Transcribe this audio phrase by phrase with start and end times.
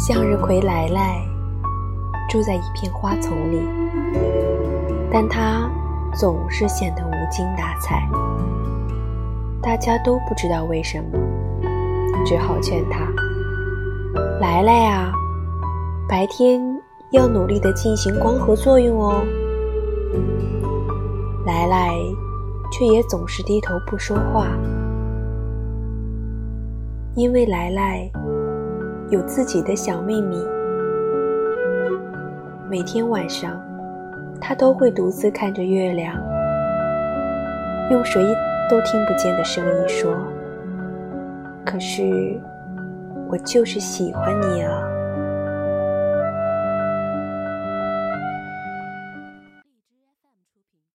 [0.00, 1.22] 向日葵来来
[2.26, 3.60] 住在一片花丛里，
[5.12, 5.70] 但它
[6.14, 8.08] 总是显得无精打采。
[9.60, 11.18] 大家都不知道为什么，
[12.24, 13.00] 只好劝他
[14.40, 15.12] ：“来来呀，
[16.08, 16.62] 白天
[17.10, 19.22] 要努力的进行光合作用哦。”
[21.44, 21.94] 来来，
[22.72, 24.46] 却也总是低头不说话，
[27.14, 28.10] 因为来来
[29.10, 30.36] 有自己的小秘密。
[32.70, 33.60] 每天晚上，
[34.40, 36.14] 他都会独自看着月亮，
[37.90, 38.24] 用谁
[38.70, 40.14] 都听不见的声音说
[41.66, 42.38] ：“可是，
[43.28, 44.80] 我就是喜欢你啊。”